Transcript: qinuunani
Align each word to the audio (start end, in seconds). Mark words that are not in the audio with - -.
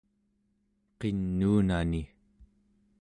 qinuunani 0.99 2.01